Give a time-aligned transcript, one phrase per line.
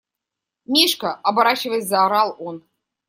[0.65, 2.63] –Мишка!– оборачиваясь, заорал он.